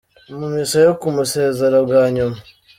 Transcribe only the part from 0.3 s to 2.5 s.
Mu misa yo kumusezera bwa nyuma.